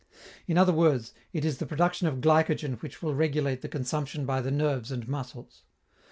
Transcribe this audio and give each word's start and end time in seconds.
In 0.47 0.57
other 0.57 0.73
words, 0.73 1.13
it 1.31 1.45
is 1.45 1.59
the 1.59 1.67
production 1.67 2.07
of 2.07 2.21
glycogen 2.21 2.81
which 2.81 3.03
will 3.03 3.13
regulate 3.13 3.61
the 3.61 3.69
consumption 3.69 4.25
by 4.25 4.41
the 4.41 4.49
nerves 4.49 4.91
and 4.91 5.07
muscles. 5.07 5.61